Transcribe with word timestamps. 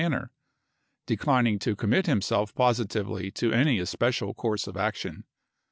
ii 0.01 0.07
ofathe 0.07 0.09
manner? 0.13 0.31
declining 1.05 1.59
to 1.59 1.75
commit 1.75 2.07
himself 2.07 2.55
positively 2.55 3.29
to 3.29 3.51
federate 3.51 3.67
any 3.67 3.77
especial 3.77 4.33
course 4.33 4.65
of 4.65 4.75
action. 4.75 5.25